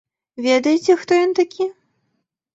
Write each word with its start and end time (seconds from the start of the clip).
Ведаеце, 0.45 0.95
хто 1.03 1.11
ён 1.27 1.37
такі? 1.41 1.69